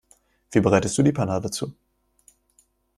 Wie 0.49 0.61
bereitest 0.61 0.97
du 0.97 1.03
die 1.03 1.11
Panade 1.11 1.51
zu? 1.51 1.75